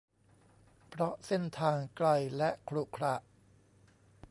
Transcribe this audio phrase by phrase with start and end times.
[0.89, 2.07] เพราะเส้นทางไกล
[2.37, 3.15] และขรุขระ